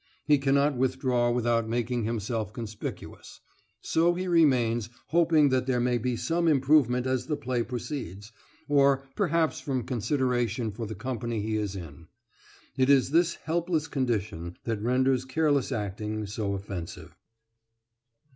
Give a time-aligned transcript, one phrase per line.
[0.25, 3.39] He cannot withdraw without making himself conspicuous;
[3.81, 8.31] so he remains, hoping that there may be some improvement as the play proceeds,
[8.67, 12.07] or perhaps from consideration for the company he is in.
[12.75, 17.15] It is this helpless condition that renders careless acting so offensive.